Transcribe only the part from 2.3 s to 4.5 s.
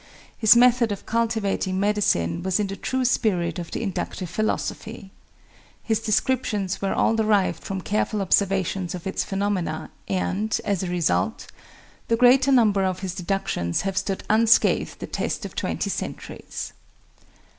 was in the true spirit of the inductive